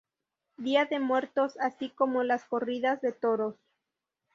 Día 0.57 0.85
de 0.85 0.97
muertos 0.99 1.57
así 1.59 1.91
como 1.91 2.23
las 2.23 2.43
corridas 2.45 3.01
de 3.01 3.11
toros. 3.11 3.53